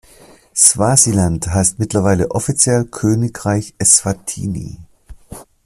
Swasiland 0.55 1.45
heißt 1.53 1.77
mittlerweile 1.77 2.31
offiziell 2.31 2.85
Königreich 2.85 3.75
Eswatini. 3.77 4.79